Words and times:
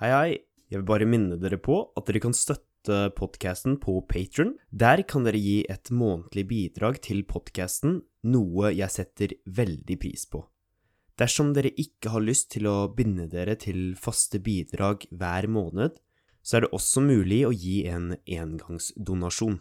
Hei, 0.00 0.08
hei. 0.16 0.36
Jeg 0.72 0.80
vil 0.80 0.86
bare 0.88 1.04
minne 1.04 1.36
dere 1.36 1.58
på 1.60 1.74
at 1.92 2.06
dere 2.08 2.22
kan 2.24 2.32
støtte 2.32 3.10
podkasten 3.18 3.74
på 3.82 3.98
Patron. 4.08 4.54
Der 4.72 5.02
kan 5.04 5.26
dere 5.26 5.36
gi 5.36 5.58
et 5.68 5.90
månedlig 5.92 6.46
bidrag 6.48 7.02
til 7.04 7.20
podkasten, 7.28 7.98
noe 8.24 8.70
jeg 8.72 8.94
setter 8.94 9.34
veldig 9.44 9.98
pris 10.00 10.24
på. 10.24 10.40
Dersom 11.20 11.50
dere 11.52 11.74
ikke 11.76 12.14
har 12.14 12.24
lyst 12.24 12.48
til 12.54 12.70
å 12.70 12.88
binde 12.96 13.26
dere 13.28 13.58
til 13.60 13.92
faste 13.92 14.40
bidrag 14.40 15.04
hver 15.12 15.50
måned, 15.52 16.00
så 16.40 16.56
er 16.56 16.64
det 16.64 16.72
også 16.80 17.04
mulig 17.04 17.42
å 17.44 17.52
gi 17.52 17.82
en 17.92 18.14
engangsdonasjon. 18.24 19.60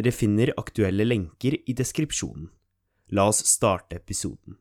Dere 0.00 0.16
finner 0.16 0.56
aktuelle 0.56 1.04
lenker 1.04 1.60
i 1.60 1.76
deskripsjonen. 1.76 2.48
La 3.12 3.28
oss 3.28 3.44
starte 3.52 4.00
episoden. 4.00 4.56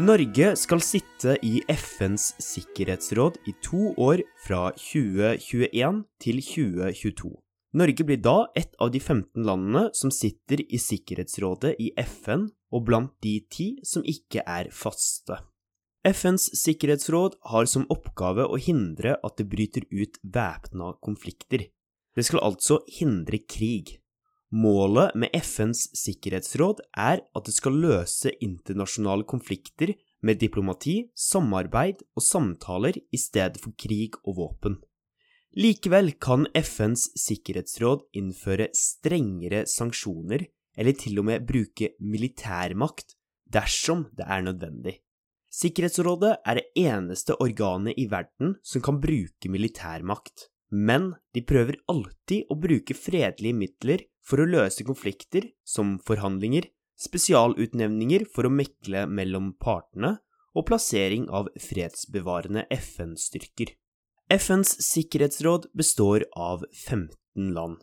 Norge 0.00 0.54
skal 0.56 0.80
sitte 0.80 1.34
i 1.44 1.58
FNs 1.68 2.30
sikkerhetsråd 2.40 3.34
i 3.50 3.52
to 3.60 3.90
år 4.00 4.22
fra 4.40 4.70
2021 4.72 5.98
til 6.24 6.38
2022. 6.40 7.32
Norge 7.76 8.06
blir 8.08 8.22
da 8.24 8.46
et 8.56 8.72
av 8.80 8.94
de 8.94 9.02
15 9.02 9.44
landene 9.44 9.82
som 9.92 10.12
sitter 10.14 10.62
i 10.64 10.80
Sikkerhetsrådet 10.80 11.74
i 11.84 11.90
FN, 12.00 12.48
og 12.72 12.86
blant 12.88 13.12
de 13.20 13.34
ti 13.52 13.68
som 13.84 14.06
ikke 14.08 14.40
er 14.48 14.70
faste. 14.72 15.36
FNs 16.06 16.48
sikkerhetsråd 16.62 17.36
har 17.52 17.68
som 17.68 17.84
oppgave 17.92 18.48
å 18.48 18.56
hindre 18.56 19.18
at 19.20 19.36
det 19.36 19.50
bryter 19.52 19.84
ut 19.92 20.16
væpna 20.24 20.94
konflikter. 21.04 21.66
Det 22.16 22.24
skal 22.24 22.46
altså 22.46 22.80
hindre 22.88 23.42
krig. 23.44 23.98
Målet 24.50 25.14
med 25.14 25.30
FNs 25.36 25.84
sikkerhetsråd 25.94 26.80
er 26.98 27.20
at 27.22 27.46
det 27.46 27.54
skal 27.54 27.76
løse 27.78 28.32
internasjonale 28.42 29.22
konflikter 29.22 29.92
med 30.26 30.40
diplomati, 30.42 31.04
samarbeid 31.14 32.02
og 32.18 32.24
samtaler 32.26 32.98
i 32.98 33.20
stedet 33.20 33.62
for 33.62 33.76
krig 33.78 34.18
og 34.24 34.40
våpen. 34.40 34.80
Likevel 35.54 36.12
kan 36.22 36.48
FNs 36.54 37.08
sikkerhetsråd 37.18 38.04
innføre 38.18 38.68
strengere 38.74 39.64
sanksjoner 39.70 40.44
eller 40.78 40.98
til 40.98 41.22
og 41.22 41.26
med 41.30 41.46
bruke 41.46 41.92
militærmakt 42.02 43.16
dersom 43.50 44.08
det 44.18 44.26
er 44.26 44.44
nødvendig. 44.46 44.98
Sikkerhetsrådet 45.50 46.36
er 46.46 46.58
det 46.58 46.68
eneste 46.78 47.34
organet 47.42 47.98
i 47.98 48.06
verden 48.10 48.54
som 48.62 48.82
kan 48.82 49.00
bruke 49.02 49.50
militærmakt, 49.50 50.46
men 50.70 51.12
de 51.34 51.42
prøver 51.42 51.80
alltid 51.90 52.50
å 52.50 52.56
bruke 52.58 52.94
fredelige 52.94 53.56
midler 53.56 54.04
for 54.22 54.42
å 54.42 54.48
løse 54.48 54.86
konflikter, 54.86 55.50
som 55.66 55.98
forhandlinger, 56.06 56.68
spesialutnevninger 57.00 58.26
for 58.30 58.46
å 58.46 58.52
mekle 58.52 59.06
mellom 59.10 59.54
partene 59.58 60.18
og 60.54 60.66
plassering 60.68 61.28
av 61.30 61.48
fredsbevarende 61.60 62.66
FN-styrker. 62.74 63.72
FNs 64.30 64.76
sikkerhetsråd 64.86 65.70
består 65.74 66.26
av 66.38 66.62
15 66.86 67.50
land, 67.54 67.80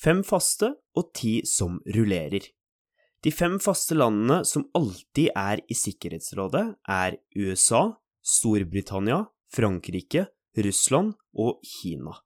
fem 0.00 0.22
faste 0.24 0.72
og 0.96 1.12
ti 1.16 1.40
som 1.44 1.80
rullerer. 1.92 2.46
De 3.20 3.32
fem 3.34 3.58
faste 3.60 3.98
landene 3.98 4.46
som 4.48 4.64
alltid 4.72 5.28
er 5.36 5.60
i 5.68 5.76
Sikkerhetsrådet, 5.76 6.64
er 6.88 7.18
USA, 7.36 7.82
Storbritannia, 8.24 9.26
Frankrike, 9.52 10.24
Russland 10.56 11.12
og 11.36 11.60
Kina. 11.68 12.16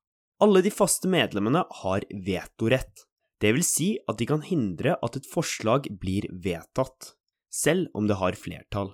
Alle 0.45 0.61
de 0.61 0.69
faste 0.75 1.09
medlemmene 1.09 1.63
har 1.81 2.05
vetorett. 2.27 3.07
Det 3.41 3.53
vil 3.57 3.65
si 3.65 3.87
at 4.11 4.19
de 4.21 4.27
kan 4.29 4.43
hindre 4.45 4.99
at 5.01 5.17
et 5.17 5.29
forslag 5.29 5.87
blir 6.01 6.27
vedtatt, 6.45 7.15
selv 7.49 7.89
om 7.97 8.11
det 8.11 8.19
har 8.21 8.37
flertall. 8.37 8.91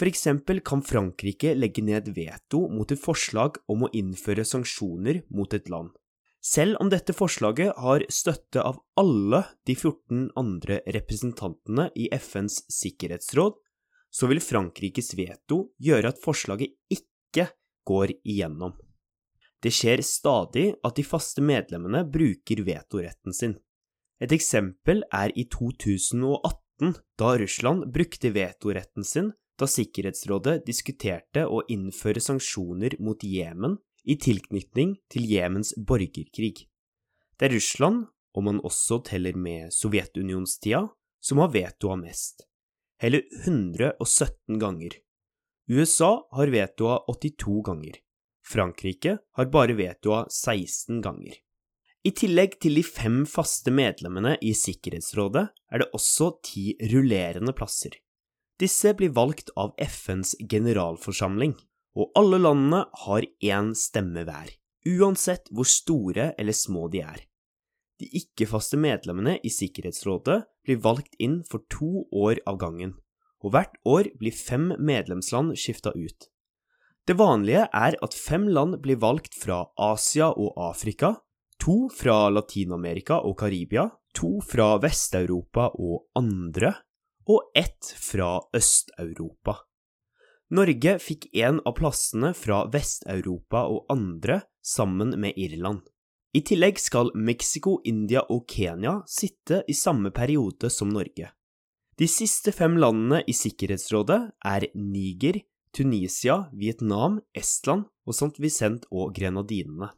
For 0.00 0.10
eksempel 0.10 0.62
kan 0.66 0.82
Frankrike 0.82 1.52
legge 1.54 1.84
ned 1.86 2.10
veto 2.16 2.64
mot 2.72 2.90
et 2.90 2.98
forslag 2.98 3.60
om 3.70 3.86
å 3.86 3.92
innføre 3.94 4.46
sanksjoner 4.48 5.22
mot 5.30 5.54
et 5.54 5.70
land. 5.70 5.92
Selv 6.42 6.80
om 6.80 6.90
dette 6.90 7.14
forslaget 7.14 7.76
har 7.84 8.06
støtte 8.10 8.64
av 8.64 8.80
alle 8.98 9.44
de 9.68 9.76
14 9.76 10.30
andre 10.40 10.80
representantene 10.98 11.90
i 11.94 12.08
FNs 12.16 12.64
sikkerhetsråd, 12.80 13.60
så 14.10 14.26
vil 14.26 14.42
Frankrikes 14.42 15.14
veto 15.14 15.66
gjøre 15.78 16.16
at 16.16 16.22
forslaget 16.24 16.74
ikke 16.90 17.52
går 17.86 18.16
igjennom. 18.24 18.72
Det 19.60 19.72
skjer 19.74 20.00
stadig 20.06 20.70
at 20.86 20.96
de 20.96 21.04
faste 21.04 21.42
medlemmene 21.44 22.04
bruker 22.08 22.62
vetoretten 22.64 23.36
sin. 23.36 23.58
Et 24.20 24.32
eksempel 24.32 25.02
er 25.12 25.32
i 25.36 25.46
2018, 25.52 26.94
da 27.20 27.34
Russland 27.40 27.90
brukte 27.92 28.32
vetoretten 28.32 29.04
sin 29.04 29.32
da 29.60 29.68
Sikkerhetsrådet 29.68 30.62
diskuterte 30.64 31.44
å 31.44 31.60
innføre 31.68 32.22
sanksjoner 32.24 32.96
mot 33.04 33.20
Jemen 33.24 33.76
i 34.08 34.16
tilknytning 34.16 34.94
til 35.12 35.26
Jemens 35.28 35.74
borgerkrig. 35.76 36.64
Det 37.36 37.48
er 37.48 37.56
Russland, 37.56 38.06
om 38.32 38.46
man 38.46 38.60
også 38.64 39.00
teller 39.04 39.36
med 39.36 39.72
Sovjetunionstida, 39.74 40.86
som 41.20 41.40
har 41.42 41.52
vetoa 41.52 41.98
mest, 42.00 42.46
hele 43.02 43.24
117 43.44 44.60
ganger. 44.60 44.94
USA 45.68 46.14
har 46.32 46.52
vetoa 46.52 47.02
82 47.10 47.60
ganger. 47.66 47.98
Frankrike 48.50 49.18
har 49.38 49.50
bare 49.52 49.76
vetoa 49.78 50.24
16 50.26 51.00
ganger. 51.04 51.38
I 52.02 52.10
tillegg 52.16 52.56
til 52.64 52.78
de 52.78 52.82
fem 52.86 53.22
faste 53.28 53.72
medlemmene 53.74 54.36
i 54.40 54.54
Sikkerhetsrådet 54.56 55.42
er 55.52 55.82
det 55.82 55.90
også 55.96 56.30
ti 56.46 56.70
rullerende 56.92 57.52
plasser. 57.56 57.92
Disse 58.60 58.94
blir 58.96 59.12
valgt 59.16 59.52
av 59.56 59.74
FNs 59.80 60.34
generalforsamling, 60.48 61.54
og 61.96 62.12
alle 62.16 62.40
landene 62.40 62.84
har 63.04 63.26
én 63.44 63.74
stemme 63.76 64.24
hver, 64.24 64.48
uansett 64.88 65.48
hvor 65.52 65.68
store 65.68 66.30
eller 66.40 66.56
små 66.56 66.88
de 66.92 67.04
er. 67.04 67.22
De 68.00 68.08
ikke-faste 68.16 68.80
medlemmene 68.80 69.36
i 69.44 69.52
Sikkerhetsrådet 69.52 70.40
blir 70.64 70.80
valgt 70.80 71.16
inn 71.20 71.42
for 71.48 71.64
to 71.72 72.06
år 72.16 72.40
av 72.48 72.56
gangen, 72.62 72.96
og 73.44 73.52
hvert 73.52 73.76
år 73.84 74.08
blir 74.20 74.36
fem 74.36 74.70
medlemsland 74.80 75.52
skifta 75.60 75.92
ut. 75.92 76.30
Det 77.10 77.16
vanlige 77.18 77.64
er 77.74 77.96
at 78.06 78.14
fem 78.14 78.44
land 78.54 78.76
blir 78.84 79.00
valgt 79.02 79.34
fra 79.34 79.64
Asia 79.82 80.28
og 80.30 80.52
Afrika, 80.62 81.16
to 81.58 81.88
fra 81.90 82.28
Latin-Amerika 82.30 83.16
og 83.26 83.34
Karibia, 83.40 83.88
to 84.14 84.36
fra 84.46 84.76
Vest-Europa 84.78 85.72
og 85.74 86.04
andre, 86.14 86.70
og 87.26 87.50
ett 87.58 87.90
fra 87.98 88.36
Øst-Europa. 88.54 89.56
Norge 90.54 90.94
fikk 91.02 91.26
en 91.42 91.58
av 91.66 91.74
plassene 91.80 92.30
fra 92.38 92.62
Vest-Europa 92.70 93.64
og 93.66 93.90
andre 93.90 94.44
sammen 94.62 95.16
med 95.18 95.34
Irland. 95.34 95.82
I 96.30 96.46
tillegg 96.46 96.78
skal 96.78 97.10
Mexico, 97.18 97.80
India 97.82 98.22
og 98.30 98.46
Kenya 98.46 99.00
sitte 99.10 99.64
i 99.66 99.74
samme 99.74 100.14
periode 100.14 100.70
som 100.70 100.94
Norge. 100.94 101.34
De 101.98 102.06
siste 102.06 102.54
fem 102.54 102.78
landene 102.78 103.24
i 103.26 103.34
Sikkerhetsrådet 103.34 104.28
er 104.46 104.70
Niger, 104.78 105.42
Tunisia, 105.76 106.50
Vietnam, 106.52 107.20
Estland 107.36 107.86
og 108.06 108.14
St. 108.14 108.36
Vicent 108.42 108.86
og 108.90 109.14
Grenadinene. 109.16 109.92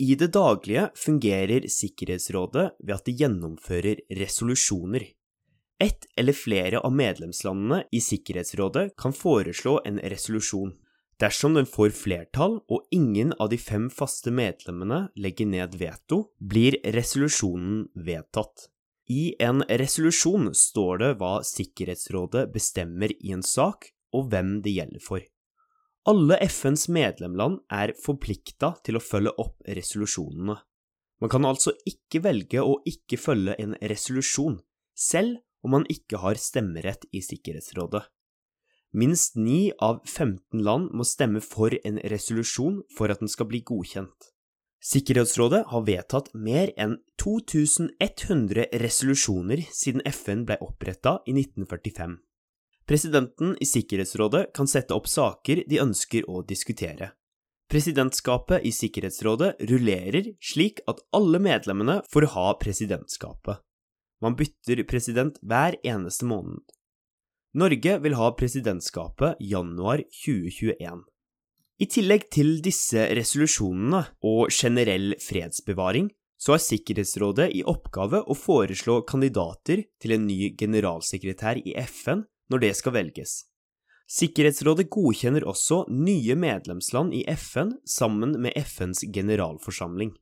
I 0.00 0.14
det 0.16 0.30
daglige 0.32 0.86
fungerer 0.96 1.66
Sikkerhetsrådet 1.68 2.70
ved 2.80 2.94
at 2.94 3.04
de 3.04 3.16
gjennomfører 3.20 4.00
resolusjoner. 4.16 5.04
Ett 5.80 6.06
eller 6.16 6.36
flere 6.36 6.80
av 6.80 6.92
medlemslandene 6.92 7.82
i 7.92 8.00
Sikkerhetsrådet 8.04 8.94
kan 9.00 9.12
foreslå 9.16 9.78
en 9.84 10.00
resolusjon. 10.00 10.72
Dersom 11.20 11.56
den 11.56 11.68
får 11.68 11.92
flertall 11.92 12.62
og 12.72 12.88
ingen 12.96 13.34
av 13.36 13.50
de 13.52 13.58
fem 13.60 13.90
faste 13.92 14.32
medlemmene 14.32 15.10
legger 15.20 15.48
ned 15.52 15.76
veto, 15.76 16.30
blir 16.40 16.78
resolusjonen 16.96 17.86
vedtatt. 17.92 18.70
I 19.10 19.34
en 19.42 19.60
resolusjon 19.68 20.52
står 20.56 21.00
det 21.02 21.14
hva 21.20 21.40
Sikkerhetsrådet 21.44 22.46
bestemmer 22.54 23.12
i 23.18 23.34
en 23.36 23.44
sak, 23.44 23.90
og 24.16 24.30
hvem 24.32 24.58
det 24.64 24.74
gjelder 24.78 25.04
for. 25.04 25.24
Alle 26.08 26.38
FNs 26.48 26.88
medlemland 26.88 27.60
er 27.70 27.92
forplikta 28.00 28.72
til 28.86 28.96
å 28.96 29.04
følge 29.04 29.34
opp 29.42 29.58
resolusjonene. 29.68 30.56
Man 31.20 31.32
kan 31.32 31.44
altså 31.44 31.74
ikke 31.84 32.22
velge 32.24 32.62
å 32.64 32.78
ikke 32.88 33.18
følge 33.20 33.58
en 33.60 33.76
resolusjon, 33.76 34.56
selv 34.96 35.42
om 35.60 35.76
man 35.76 35.84
ikke 35.92 36.22
har 36.22 36.40
stemmerett 36.40 37.04
i 37.12 37.20
Sikkerhetsrådet. 37.20 38.06
Minst 38.96 39.36
ni 39.36 39.70
av 39.78 40.00
15 40.08 40.64
land 40.64 40.88
må 40.96 41.04
stemme 41.06 41.42
for 41.44 41.76
en 41.84 42.00
resolusjon 42.10 42.80
for 42.96 43.12
at 43.12 43.20
den 43.20 43.30
skal 43.30 43.46
bli 43.52 43.60
godkjent. 43.62 44.32
Sikkerhetsrådet 44.80 45.66
har 45.68 45.84
vedtatt 45.84 46.32
mer 46.32 46.72
enn 46.80 46.96
2100 47.20 48.70
resolusjoner 48.80 49.62
siden 49.68 50.00
FN 50.08 50.46
ble 50.48 50.56
oppretta 50.64 51.18
i 51.28 51.36
1945. 51.36 52.16
Presidenten 52.90 53.52
i 53.62 53.66
Sikkerhetsrådet 53.70 54.48
kan 54.54 54.66
sette 54.66 54.96
opp 54.96 55.04
saker 55.06 55.60
de 55.70 55.76
ønsker 55.78 56.24
å 56.26 56.40
diskutere. 56.42 57.12
Presidentskapet 57.70 58.64
i 58.66 58.72
Sikkerhetsrådet 58.74 59.60
rullerer 59.70 60.32
slik 60.42 60.80
at 60.90 60.98
alle 61.14 61.38
medlemmene 61.38 62.00
får 62.10 62.26
ha 62.32 62.48
presidentskapet. 62.58 63.60
Man 64.18 64.34
bytter 64.34 64.82
president 64.90 65.38
hver 65.38 65.76
eneste 65.86 66.26
måned. 66.26 66.64
Norge 67.54 67.94
vil 68.02 68.16
ha 68.18 68.32
presidentskapet 68.34 69.38
januar 69.38 70.02
2021. 70.24 71.06
I 71.78 71.90
tillegg 71.94 72.26
til 72.34 72.56
disse 72.58 73.06
resolusjonene 73.14 74.02
og 74.26 74.50
generell 74.50 75.14
fredsbevaring, 75.22 76.10
så 76.42 76.56
har 76.56 76.66
Sikkerhetsrådet 76.66 77.52
i 77.54 77.62
oppgave 77.62 78.24
å 78.26 78.34
foreslå 78.34 79.04
kandidater 79.06 79.86
til 80.02 80.18
en 80.18 80.26
ny 80.26 80.56
generalsekretær 80.58 81.62
i 81.62 81.78
FN 81.86 82.26
når 82.50 82.64
det 82.66 82.72
skal 82.78 82.96
velges. 82.98 83.44
Sikkerhetsrådet 84.10 84.88
godkjenner 84.90 85.46
også 85.46 85.84
nye 85.94 86.34
medlemsland 86.34 87.14
i 87.14 87.22
FN 87.38 87.76
sammen 87.86 88.34
med 88.42 88.56
FNs 88.58 89.04
generalforsamling. 89.14 90.16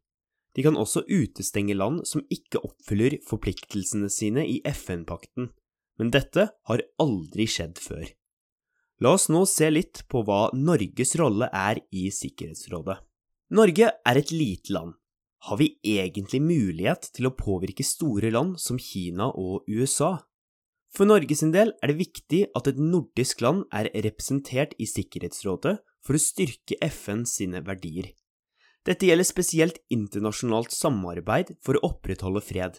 De 0.57 0.65
kan 0.67 0.77
også 0.77 1.07
utestenge 1.09 1.77
land 1.77 2.03
som 2.09 2.25
ikke 2.29 2.61
oppfyller 2.67 3.17
forpliktelsene 3.25 4.11
sine 4.13 4.45
i 4.45 4.61
FN-pakten, 4.67 5.49
men 5.99 6.13
dette 6.13 6.51
har 6.69 6.85
aldri 7.01 7.49
skjedd 7.49 7.81
før. 7.81 8.05
La 9.01 9.15
oss 9.15 9.29
nå 9.31 9.45
se 9.47 9.69
litt 9.71 10.03
på 10.11 10.25
hva 10.27 10.49
Norges 10.59 11.15
rolle 11.21 11.49
er 11.55 11.81
i 11.95 12.09
Sikkerhetsrådet. 12.13 12.99
Norge 13.55 13.89
er 13.89 14.19
et 14.21 14.33
lite 14.35 14.75
land. 14.75 14.97
Har 15.47 15.61
vi 15.61 15.71
egentlig 15.87 16.43
mulighet 16.43 17.09
til 17.15 17.31
å 17.31 17.37
påvirke 17.39 17.87
store 17.87 18.33
land 18.35 18.59
som 18.61 18.81
Kina 18.83 19.31
og 19.31 19.69
USA? 19.71 20.17
For 20.95 21.09
Norge 21.09 21.37
sin 21.37 21.53
del 21.53 21.75
er 21.83 21.93
det 21.93 21.99
viktig 21.99 22.41
at 22.57 22.71
et 22.71 22.79
nordisk 22.81 23.43
land 23.45 23.67
er 23.75 23.91
representert 24.07 24.73
i 24.81 24.89
Sikkerhetsrådet 24.89 25.77
for 26.05 26.17
å 26.17 26.23
styrke 26.23 26.79
FN 26.89 27.27
sine 27.29 27.61
verdier. 27.67 28.11
Dette 28.89 29.09
gjelder 29.09 29.27
spesielt 29.29 29.81
internasjonalt 29.93 30.73
samarbeid 30.73 31.53
for 31.65 31.77
å 31.77 31.91
opprettholde 31.91 32.41
fred. 32.45 32.79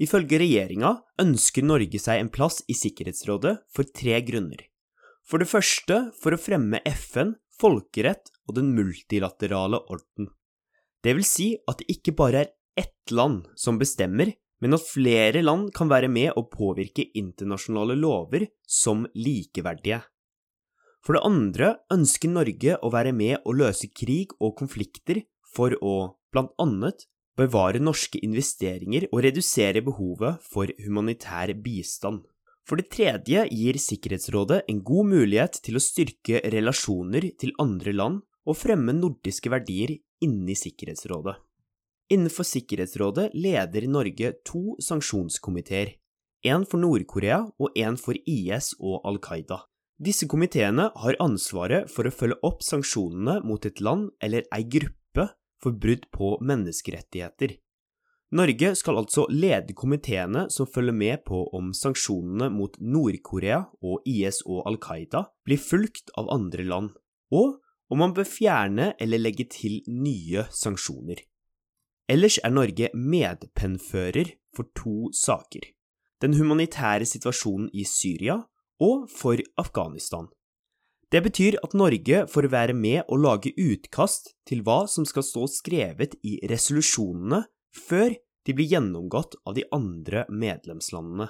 Ifølge 0.00 0.40
regjeringa 0.40 0.94
ønsker 1.20 1.66
Norge 1.66 2.00
seg 2.00 2.22
en 2.22 2.32
plass 2.32 2.62
i 2.72 2.74
Sikkerhetsrådet 2.74 3.58
for 3.70 3.86
tre 3.94 4.16
grunner. 4.26 4.64
For 5.22 5.38
det 5.38 5.50
første 5.50 6.08
for 6.18 6.34
å 6.34 6.40
fremme 6.40 6.80
FN, 6.88 7.36
folkerett 7.60 8.32
og 8.48 8.56
den 8.56 8.72
multilaterale 8.74 9.82
orden. 9.92 10.30
Det 11.04 11.14
vil 11.16 11.26
si 11.28 11.52
at 11.68 11.80
det 11.80 11.92
ikke 11.94 12.16
bare 12.16 12.44
er 12.44 12.52
ett 12.80 13.12
land 13.12 13.44
som 13.60 13.78
bestemmer, 13.80 14.32
men 14.60 14.76
at 14.76 14.86
flere 14.86 15.42
land 15.44 15.70
kan 15.76 15.90
være 15.90 16.10
med 16.12 16.36
å 16.36 16.46
påvirke 16.52 17.08
internasjonale 17.16 17.96
lover 17.98 18.46
som 18.68 19.06
likeverdige. 19.16 20.02
For 21.00 21.16
det 21.16 21.24
andre 21.24 21.70
ønsker 21.92 22.32
Norge 22.32 22.76
å 22.84 22.90
være 22.92 23.14
med 23.16 23.40
å 23.48 23.54
løse 23.56 23.88
krig 23.88 24.34
og 24.38 24.58
konflikter 24.60 25.22
for 25.48 25.72
å, 25.80 25.94
blant 26.32 26.52
annet, 26.60 27.06
bevare 27.40 27.80
norske 27.80 28.20
investeringer 28.20 29.06
og 29.08 29.22
redusere 29.24 29.80
behovet 29.84 30.44
for 30.44 30.68
humanitær 30.84 31.54
bistand. 31.64 32.26
For 32.68 32.76
det 32.76 32.90
tredje 32.92 33.46
gir 33.48 33.78
Sikkerhetsrådet 33.80 34.66
en 34.68 34.82
god 34.84 35.08
mulighet 35.14 35.56
til 35.64 35.78
å 35.78 35.82
styrke 35.82 36.42
relasjoner 36.52 37.30
til 37.40 37.56
andre 37.62 37.96
land 37.96 38.20
og 38.44 38.58
fremme 38.60 38.92
nordiske 38.94 39.50
verdier 39.52 39.96
inni 40.22 40.54
Sikkerhetsrådet. 40.58 41.38
Innenfor 42.10 42.42
Sikkerhetsrådet 42.42 43.30
leder 43.38 43.84
Norge 43.86 44.32
to 44.44 44.74
sanksjonskomiteer, 44.82 45.92
én 46.42 46.64
for 46.66 46.82
Nord-Korea 46.82 47.44
og 47.54 47.76
én 47.78 47.94
for 48.00 48.18
IS 48.26 48.72
og 48.80 49.04
Al 49.06 49.20
Qaida. 49.22 49.60
Disse 50.00 50.26
komiteene 50.26 50.88
har 51.04 51.18
ansvaret 51.22 51.86
for 51.92 52.08
å 52.08 52.14
følge 52.14 52.40
opp 52.48 52.64
sanksjonene 52.66 53.36
mot 53.46 53.62
et 53.68 53.78
land 53.78 54.10
eller 54.18 54.42
ei 54.50 54.66
gruppe 54.66 55.28
for 55.62 55.78
brudd 55.78 56.08
på 56.10 56.32
menneskerettigheter. 56.42 57.54
Norge 58.34 58.74
skal 58.78 58.98
altså 58.98 59.28
lede 59.30 59.78
komiteene 59.78 60.48
som 60.50 60.66
følger 60.66 60.98
med 60.98 61.22
på 61.30 61.44
om 61.54 61.70
sanksjonene 61.70 62.50
mot 62.50 62.74
Nord-Korea 62.82 63.62
og 63.86 64.02
IS 64.02 64.42
og 64.50 64.64
Al 64.66 64.82
Qaida 64.82 65.28
blir 65.46 65.62
fulgt 65.62 66.10
av 66.18 66.30
andre 66.34 66.66
land, 66.66 66.90
og 67.30 67.60
om 67.90 68.02
man 68.02 68.18
bør 68.18 68.26
fjerne 68.26 68.96
eller 68.98 69.22
legge 69.22 69.46
til 69.46 69.82
nye 69.86 70.48
sanksjoner. 70.50 71.22
Ellers 72.10 72.40
er 72.42 72.50
Norge 72.50 72.88
medpennfører 72.96 74.32
for 74.56 74.66
to 74.74 75.12
saker. 75.14 75.62
Den 76.20 76.34
humanitære 76.34 77.06
situasjonen 77.06 77.68
i 77.70 77.84
Syria 77.86 78.40
og 78.82 79.06
for 79.12 79.38
Afghanistan. 79.60 80.26
Det 81.10 81.22
betyr 81.22 81.58
at 81.62 81.74
Norge 81.74 82.24
får 82.30 82.48
være 82.50 82.74
med 82.74 83.06
å 83.10 83.18
lage 83.18 83.52
utkast 83.58 84.32
til 84.46 84.64
hva 84.66 84.84
som 84.90 85.06
skal 85.06 85.26
stå 85.26 85.46
skrevet 85.50 86.16
i 86.26 86.36
resolusjonene 86.50 87.44
før 87.74 88.14
de 88.46 88.54
blir 88.56 88.70
gjennomgått 88.74 89.36
av 89.46 89.54
de 89.58 89.66
andre 89.74 90.24
medlemslandene. 90.30 91.28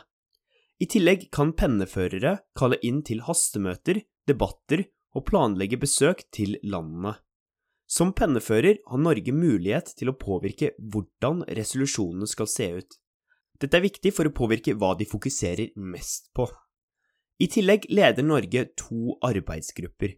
I 0.81 0.88
tillegg 0.88 1.29
kan 1.32 1.53
penneførere 1.56 2.38
kalle 2.56 2.81
inn 2.87 3.03
til 3.05 3.25
hastemøter, 3.27 4.00
debatter 4.29 4.87
og 5.17 5.27
planlegge 5.29 5.81
besøk 5.81 6.25
til 6.32 6.56
landene. 6.65 7.19
Som 7.90 8.12
pennefører 8.14 8.78
har 8.87 9.02
Norge 9.02 9.32
mulighet 9.34 9.88
til 9.98 10.12
å 10.12 10.19
påvirke 10.19 10.70
hvordan 10.78 11.42
resolusjonene 11.58 12.28
skal 12.31 12.46
se 12.50 12.69
ut. 12.78 12.98
Dette 13.60 13.76
er 13.76 13.84
viktig 13.84 14.12
for 14.14 14.28
å 14.28 14.34
påvirke 14.34 14.76
hva 14.78 14.92
de 14.96 15.08
fokuserer 15.10 15.72
mest 15.75 16.31
på. 16.37 16.46
I 17.42 17.48
tillegg 17.50 17.88
leder 17.90 18.22
Norge 18.22 18.69
to 18.78 19.16
arbeidsgrupper. 19.26 20.14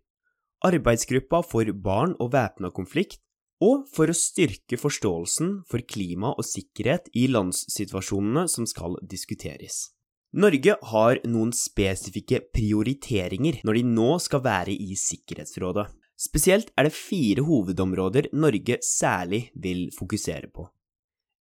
Arbeidsgruppa 0.69 1.41
for 1.47 1.73
barn 1.73 2.13
og 2.21 2.35
væpna 2.35 2.71
konflikt, 2.77 3.23
og 3.63 3.87
for 3.95 4.11
å 4.11 4.17
styrke 4.17 4.77
forståelsen 4.79 5.63
for 5.71 5.85
klima 5.87 6.33
og 6.35 6.45
sikkerhet 6.47 7.09
i 7.19 7.29
landssituasjonene 7.31 8.49
som 8.51 8.67
skal 8.67 8.99
diskuteres. 9.07 9.93
Norge 10.33 10.75
har 10.91 11.21
noen 11.29 11.53
spesifikke 11.55 12.41
prioriteringer 12.57 13.61
når 13.67 13.79
de 13.79 13.83
nå 13.95 14.11
skal 14.25 14.43
være 14.45 14.75
i 14.75 14.97
Sikkerhetsrådet. 14.99 15.87
Spesielt 16.23 16.71
er 16.79 16.87
det 16.87 16.95
fire 16.95 17.43
hovedområder 17.43 18.29
Norge 18.37 18.79
særlig 18.87 19.49
vil 19.59 19.89
fokusere 19.97 20.53
på. 20.55 20.69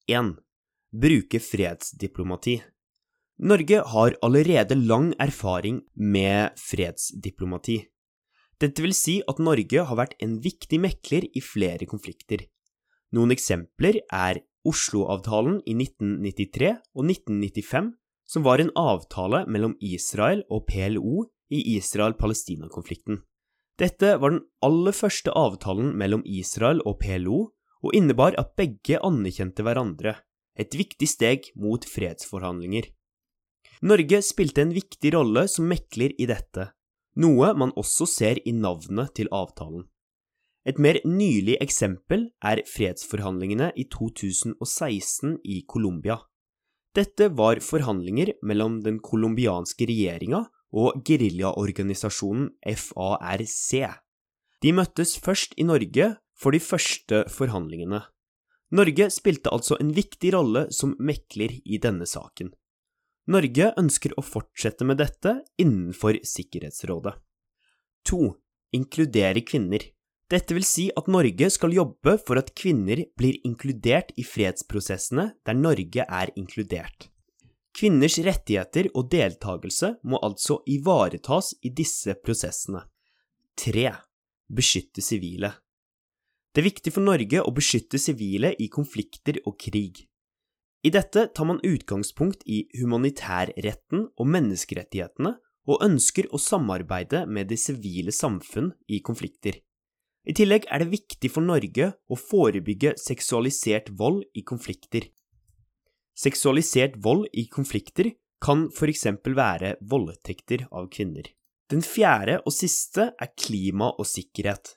1. 0.10 0.34
Bruke 1.04 1.40
fredsdiplomati. 1.40 2.56
Norge 3.42 3.84
har 3.94 4.18
allerede 4.26 4.76
lang 4.76 5.14
erfaring 5.20 5.82
med 5.94 6.58
fredsdiplomati. 6.58 7.78
Dette 8.62 8.82
vil 8.82 8.94
si 8.94 9.22
at 9.30 9.40
Norge 9.42 9.86
har 9.86 9.98
vært 9.98 10.18
en 10.22 10.36
viktig 10.42 10.82
mekler 10.82 11.26
i 11.30 11.42
flere 11.42 11.88
konflikter. 11.90 12.46
Noen 13.14 13.34
eksempler 13.34 14.02
er 14.06 14.42
Oslo-avtalen 14.66 15.62
i 15.66 15.74
1993 15.78 16.76
og 16.94 17.08
1995, 17.08 17.90
som 18.30 18.46
var 18.46 18.62
en 18.62 18.70
avtale 18.78 19.46
mellom 19.50 19.74
Israel 19.82 20.46
og 20.50 20.68
PLO 20.70 21.26
i 21.54 21.64
Israel-Palestina-konflikten. 21.78 23.22
Dette 23.80 24.18
var 24.22 24.34
den 24.34 24.44
aller 24.66 24.96
første 24.96 25.34
avtalen 25.38 25.94
mellom 25.98 26.24
Israel 26.26 26.82
og 26.86 27.00
PLO, 27.02 27.52
og 27.82 27.96
innebar 27.98 28.36
at 28.38 28.54
begge 28.60 29.00
anerkjente 29.02 29.64
hverandre, 29.66 30.16
et 30.60 30.76
viktig 30.78 31.08
steg 31.10 31.48
mot 31.58 31.86
fredsforhandlinger. 31.88 32.90
Norge 33.82 34.20
spilte 34.22 34.62
en 34.62 34.76
viktig 34.76 35.14
rolle 35.16 35.48
som 35.50 35.66
mekler 35.72 36.14
i 36.22 36.28
dette, 36.30 36.68
noe 37.18 37.54
man 37.58 37.74
også 37.80 38.06
ser 38.06 38.42
i 38.46 38.54
navnet 38.54 39.16
til 39.18 39.32
avtalen. 39.34 39.88
Et 40.70 40.78
mer 40.78 41.00
nylig 41.08 41.56
eksempel 41.64 42.28
er 42.46 42.62
fredsforhandlingene 42.70 43.72
i 43.74 43.88
2016 43.90 45.40
i 45.42 45.64
Colombia. 45.66 46.20
Dette 46.94 47.32
var 47.34 47.64
forhandlinger 47.66 48.36
mellom 48.46 48.82
den 48.86 49.00
colombianske 49.02 49.88
regjeringa 49.90 50.44
og 50.72 51.04
geriljaorganisasjonen 51.08 52.50
FARC. 52.64 53.68
De 54.62 54.74
møttes 54.76 55.18
først 55.20 55.56
i 55.58 55.68
Norge 55.68 56.16
for 56.38 56.56
de 56.56 56.62
første 56.64 57.26
forhandlingene. 57.30 58.02
Norge 58.72 59.10
spilte 59.12 59.52
altså 59.52 59.76
en 59.84 59.92
viktig 59.94 60.32
rolle 60.36 60.68
som 60.72 60.96
mekler 61.00 61.58
i 61.66 61.80
denne 61.82 62.08
saken. 62.08 62.54
Norge 63.32 63.72
ønsker 63.78 64.16
å 64.18 64.24
fortsette 64.26 64.88
med 64.88 65.02
dette 65.02 65.42
innenfor 65.62 66.18
Sikkerhetsrådet. 66.26 67.14
2. 68.10 68.22
Inkludere 68.78 69.44
kvinner. 69.46 69.84
Dette 70.32 70.56
vil 70.56 70.66
si 70.66 70.88
at 70.98 71.10
Norge 71.12 71.50
skal 71.52 71.76
jobbe 71.76 72.16
for 72.24 72.40
at 72.40 72.54
kvinner 72.58 73.04
blir 73.20 73.38
inkludert 73.48 74.14
i 74.16 74.24
fredsprosessene 74.26 75.34
der 75.46 75.58
Norge 75.60 76.08
er 76.08 76.32
inkludert. 76.40 77.12
Kvinners 77.82 78.20
rettigheter 78.22 78.92
og 78.94 79.08
deltakelse 79.10 79.96
må 80.06 80.20
altså 80.22 80.60
ivaretas 80.70 81.56
i 81.66 81.72
disse 81.74 82.14
prosessene. 82.22 82.84
3. 83.58 83.88
Beskytte 84.54 85.02
sivile. 85.02 85.50
Det 86.54 86.62
er 86.62 86.68
viktig 86.68 86.92
for 86.94 87.02
Norge 87.02 87.42
å 87.42 87.54
beskytte 87.58 87.98
sivile 87.98 88.52
i 88.62 88.68
konflikter 88.70 89.40
og 89.50 89.56
krig. 89.66 90.04
I 90.86 90.92
dette 90.94 91.24
tar 91.34 91.48
man 91.50 91.62
utgangspunkt 91.66 92.46
i 92.46 92.68
humanitærretten 92.78 94.04
og 94.14 94.30
menneskerettighetene, 94.30 95.32
og 95.66 95.82
ønsker 95.82 96.30
å 96.30 96.38
samarbeide 96.42 97.24
med 97.26 97.50
det 97.50 97.58
sivile 97.64 98.14
samfunn 98.14 98.70
i 98.94 99.00
konflikter. 99.02 99.58
I 100.30 100.38
tillegg 100.38 100.70
er 100.70 100.84
det 100.84 100.92
viktig 100.94 101.34
for 101.34 101.50
Norge 101.50 101.90
å 102.06 102.20
forebygge 102.30 102.94
seksualisert 103.02 103.90
vold 103.98 104.22
i 104.38 104.46
konflikter. 104.46 105.10
Seksualisert 106.18 106.98
vold 107.04 107.28
i 107.34 107.48
konflikter 107.50 108.12
kan 108.42 108.68
for 108.74 108.92
eksempel 108.92 109.36
være 109.38 109.76
voldtekter 109.82 110.68
av 110.72 110.90
kvinner. 110.94 111.30
Den 111.72 111.84
fjerde 111.86 112.42
og 112.44 112.52
siste 112.52 113.12
er 113.16 113.34
klima 113.40 113.94
og 113.96 114.08
sikkerhet. 114.10 114.76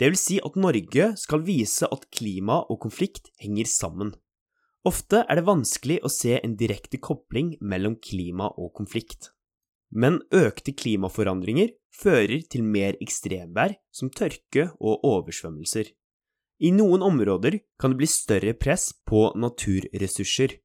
Det 0.00 0.08
vil 0.08 0.16
si 0.16 0.38
at 0.40 0.56
Norge 0.56 1.10
skal 1.20 1.42
vise 1.44 1.84
at 1.84 2.06
klima 2.14 2.62
og 2.72 2.80
konflikt 2.86 3.28
henger 3.42 3.68
sammen. 3.68 4.14
Ofte 4.88 5.26
er 5.28 5.36
det 5.36 5.44
vanskelig 5.44 5.98
å 6.00 6.08
se 6.08 6.38
en 6.38 6.56
direkte 6.56 6.96
kobling 6.96 7.52
mellom 7.60 7.98
klima 8.00 8.48
og 8.56 8.72
konflikt. 8.78 9.34
Men 9.92 10.22
økte 10.32 10.72
klimaforandringer 10.72 11.74
fører 11.92 12.46
til 12.48 12.64
mer 12.64 12.96
ekstremvær 13.02 13.74
som 13.92 14.08
tørke 14.08 14.70
og 14.80 15.04
oversvømmelser. 15.04 15.90
I 16.64 16.72
noen 16.72 17.04
områder 17.04 17.58
kan 17.80 17.92
det 17.92 18.00
bli 18.00 18.08
større 18.08 18.54
press 18.56 18.90
på 19.04 19.26
naturressurser, 19.36 20.56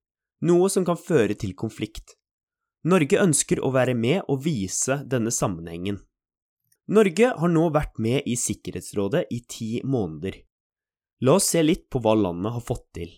noe 0.46 0.70
som 0.70 0.86
kan 0.88 1.00
føre 1.00 1.36
til 1.38 1.56
konflikt. 1.58 2.16
Norge 2.86 3.18
ønsker 3.22 3.62
å 3.66 3.72
være 3.74 3.96
med 3.98 4.28
og 4.30 4.44
vise 4.46 5.02
denne 5.10 5.34
sammenhengen. 5.34 6.04
Norge 6.86 7.32
har 7.34 7.50
nå 7.50 7.70
vært 7.74 7.98
med 7.98 8.28
i 8.30 8.36
Sikkerhetsrådet 8.38 9.26
i 9.34 9.40
ti 9.50 9.70
måneder. 9.82 10.38
La 11.26 11.40
oss 11.40 11.50
se 11.56 11.64
litt 11.66 11.88
på 11.90 12.02
hva 12.04 12.14
landet 12.20 12.54
har 12.54 12.62
fått 12.62 12.86
til. 12.94 13.14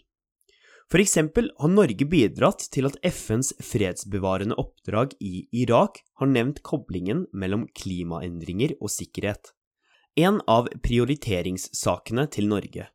For 0.87 1.03
eksempel 1.03 1.49
har 1.59 1.71
Norge 1.73 2.07
bidratt 2.07 2.63
til 2.71 2.87
at 2.87 2.95
FNs 3.03 3.51
fredsbevarende 3.59 4.55
oppdrag 4.55 5.17
i 5.19 5.43
Irak 5.51 5.99
har 6.21 6.31
nevnt 6.31 6.61
koblingen 6.63 7.25
mellom 7.35 7.65
klimaendringer 7.75 8.77
og 8.79 8.93
sikkerhet. 8.93 9.51
En 10.15 10.39
av 10.47 10.69
prioriteringssakene 10.85 12.29
til 12.31 12.47
Norge. 12.47 12.87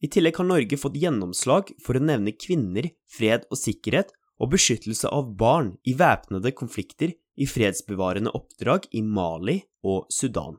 I 0.00 0.08
tillegg 0.08 0.38
har 0.40 0.48
Norge 0.48 0.78
fått 0.80 0.96
gjennomslag 0.96 1.74
for 1.84 1.98
å 1.98 2.04
nevne 2.04 2.32
kvinner, 2.32 2.88
fred 3.10 3.44
og 3.52 3.60
sikkerhet 3.60 4.14
og 4.40 4.54
beskyttelse 4.54 5.10
av 5.12 5.34
barn 5.36 5.74
i 5.84 5.92
væpnede 5.96 6.54
konflikter 6.56 7.12
i 7.36 7.48
fredsbevarende 7.48 8.32
oppdrag 8.36 8.88
i 8.96 9.02
Mali 9.04 9.58
og 9.84 10.08
Sudan. 10.12 10.56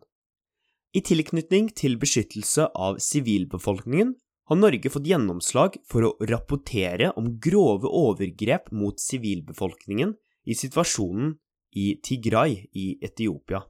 I 0.93 1.01
tilknytning 1.07 1.71
til 1.77 1.95
beskyttelse 1.97 2.67
av 2.75 2.99
sivilbefolkningen 3.01 4.13
har 4.51 4.59
Norge 4.59 4.91
fått 4.91 5.07
gjennomslag 5.07 5.77
for 5.89 6.05
å 6.05 6.15
rapportere 6.27 7.13
om 7.17 7.29
grove 7.41 7.87
overgrep 7.87 8.69
mot 8.75 8.99
sivilbefolkningen 8.99 10.13
i 10.45 10.57
situasjonen 10.57 11.37
i 11.79 11.93
Tigray 12.03 12.67
i 12.75 12.97
Etiopia. 13.01 13.63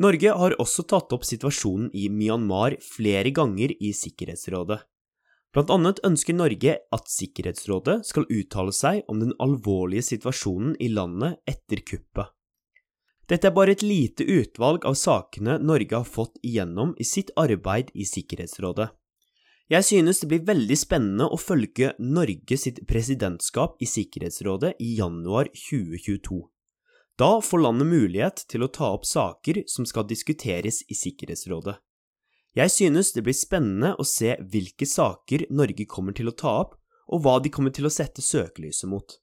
Norge 0.00 0.32
har 0.38 0.54
også 0.62 0.86
tatt 0.88 1.12
opp 1.12 1.26
situasjonen 1.26 1.90
i 1.92 2.06
Myanmar 2.08 2.78
flere 2.86 3.34
ganger 3.34 3.74
i 3.74 3.90
Sikkerhetsrådet. 3.96 4.78
Blant 5.52 5.70
annet 5.74 5.98
ønsker 6.08 6.32
Norge 6.32 6.78
at 6.96 7.10
Sikkerhetsrådet 7.12 8.06
skal 8.08 8.28
uttale 8.32 8.72
seg 8.72 9.02
om 9.12 9.20
den 9.20 9.34
alvorlige 9.42 10.06
situasjonen 10.06 10.78
i 10.80 10.88
landet 10.88 11.42
etter 11.48 11.82
kuppet. 11.84 12.32
Dette 13.28 13.48
er 13.48 13.54
bare 13.54 13.74
et 13.76 13.84
lite 13.84 14.24
utvalg 14.24 14.86
av 14.88 14.96
sakene 14.98 15.58
Norge 15.60 15.94
har 15.94 16.08
fått 16.08 16.40
igjennom 16.42 16.96
i 17.00 17.04
sitt 17.04 17.30
arbeid 17.36 17.92
i 17.92 18.08
Sikkerhetsrådet. 18.08 18.88
Jeg 19.72 19.86
synes 19.88 20.18
det 20.20 20.28
blir 20.28 20.48
veldig 20.48 20.76
spennende 20.76 21.28
å 21.28 21.38
følge 21.40 21.92
Norge 22.00 22.58
sitt 22.60 22.82
presidentskap 22.88 23.78
i 23.80 23.88
Sikkerhetsrådet 23.88 24.74
i 24.80 24.96
januar 24.98 25.48
2022. 25.52 26.42
Da 27.20 27.30
får 27.44 27.62
landet 27.62 27.88
mulighet 27.92 28.44
til 28.48 28.64
å 28.64 28.72
ta 28.72 28.90
opp 28.96 29.04
saker 29.08 29.62
som 29.70 29.86
skal 29.88 30.08
diskuteres 30.08 30.82
i 30.88 30.96
Sikkerhetsrådet. 30.96 31.76
Jeg 32.52 32.68
synes 32.68 33.14
det 33.16 33.24
blir 33.24 33.36
spennende 33.36 33.94
å 33.96 34.04
se 34.04 34.34
hvilke 34.52 34.84
saker 34.88 35.46
Norge 35.50 35.86
kommer 35.88 36.12
til 36.16 36.28
å 36.28 36.36
ta 36.36 36.52
opp, 36.66 36.76
og 37.12 37.24
hva 37.24 37.38
de 37.44 37.52
kommer 37.52 37.72
til 37.72 37.88
å 37.88 37.92
sette 37.92 38.24
søkelyset 38.24 38.88
mot. 38.92 39.16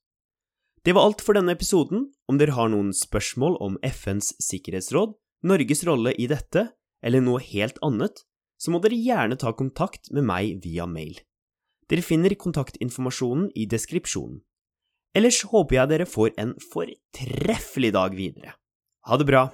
Det 0.85 0.95
var 0.95 1.05
alt 1.05 1.21
for 1.21 1.37
denne 1.37 1.53
episoden. 1.53 2.07
Om 2.29 2.39
dere 2.41 2.55
har 2.57 2.71
noen 2.71 2.91
spørsmål 2.95 3.59
om 3.61 3.77
FNs 3.85 4.33
sikkerhetsråd, 4.41 5.15
Norges 5.45 5.85
rolle 5.87 6.13
i 6.17 6.27
dette, 6.31 6.69
eller 7.05 7.23
noe 7.23 7.41
helt 7.43 7.77
annet, 7.85 8.23
så 8.59 8.73
må 8.73 8.81
dere 8.83 8.97
gjerne 8.97 9.37
ta 9.39 9.53
kontakt 9.55 10.11
med 10.11 10.27
meg 10.27 10.59
via 10.65 10.87
mail. 10.89 11.19
Dere 11.89 12.05
finner 12.05 12.35
kontaktinformasjonen 12.37 13.49
i 13.57 13.65
deskripsjonen. 13.69 14.41
Ellers 15.17 15.41
håper 15.49 15.79
jeg 15.79 15.93
dere 15.93 16.09
får 16.09 16.35
en 16.37 16.53
fortreffelig 16.69 17.93
dag 17.95 18.13
videre. 18.17 18.53
Ha 19.09 19.17
det 19.17 19.25
bra! 19.29 19.47